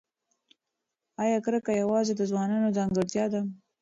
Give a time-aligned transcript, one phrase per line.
[1.23, 3.41] ایا کرکه یوازې د ځوانانو ځانګړتیا ده؟